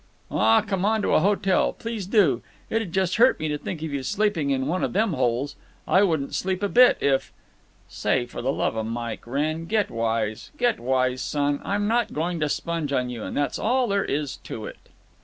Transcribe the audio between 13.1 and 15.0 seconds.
you, and that's all there is to it."